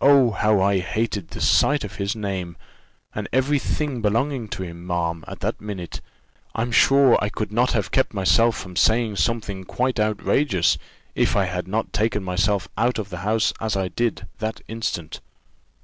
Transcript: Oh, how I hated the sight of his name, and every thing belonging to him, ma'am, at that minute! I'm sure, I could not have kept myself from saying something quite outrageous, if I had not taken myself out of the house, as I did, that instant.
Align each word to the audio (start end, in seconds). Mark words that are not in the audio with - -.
Oh, 0.00 0.32
how 0.32 0.60
I 0.60 0.80
hated 0.80 1.28
the 1.28 1.40
sight 1.40 1.84
of 1.84 1.94
his 1.94 2.16
name, 2.16 2.56
and 3.14 3.28
every 3.32 3.60
thing 3.60 4.02
belonging 4.02 4.48
to 4.48 4.64
him, 4.64 4.84
ma'am, 4.84 5.22
at 5.28 5.38
that 5.42 5.60
minute! 5.60 6.00
I'm 6.56 6.72
sure, 6.72 7.16
I 7.22 7.28
could 7.28 7.52
not 7.52 7.70
have 7.70 7.92
kept 7.92 8.12
myself 8.12 8.56
from 8.58 8.74
saying 8.74 9.14
something 9.14 9.62
quite 9.62 10.00
outrageous, 10.00 10.76
if 11.14 11.36
I 11.36 11.44
had 11.44 11.68
not 11.68 11.92
taken 11.92 12.24
myself 12.24 12.66
out 12.76 12.98
of 12.98 13.10
the 13.10 13.18
house, 13.18 13.52
as 13.60 13.76
I 13.76 13.86
did, 13.86 14.26
that 14.38 14.60
instant. 14.66 15.20